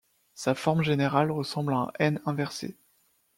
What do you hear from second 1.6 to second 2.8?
à un N inversé.